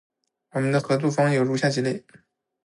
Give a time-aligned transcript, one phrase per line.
[0.49, 2.03] 我们的合作方有如下几类：